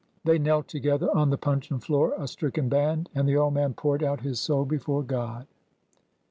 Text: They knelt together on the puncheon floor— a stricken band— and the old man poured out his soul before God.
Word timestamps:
They 0.25 0.39
knelt 0.39 0.67
together 0.67 1.15
on 1.15 1.29
the 1.29 1.37
puncheon 1.37 1.77
floor— 1.77 2.15
a 2.17 2.27
stricken 2.27 2.69
band— 2.69 3.07
and 3.13 3.29
the 3.29 3.37
old 3.37 3.53
man 3.53 3.75
poured 3.75 4.01
out 4.03 4.21
his 4.21 4.39
soul 4.39 4.65
before 4.65 5.03
God. 5.03 5.45